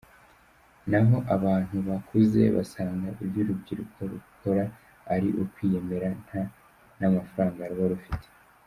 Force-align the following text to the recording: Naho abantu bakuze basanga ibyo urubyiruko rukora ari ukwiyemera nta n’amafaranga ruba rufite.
Naho 0.89 1.17
abantu 1.35 1.75
bakuze 1.87 2.41
basanga 2.55 3.07
ibyo 3.23 3.39
urubyiruko 3.43 3.99
rukora 4.11 4.63
ari 5.13 5.29
ukwiyemera 5.43 6.09
nta 6.25 6.41
n’amafaranga 6.99 7.63
ruba 7.71 7.85
rufite. 7.93 8.27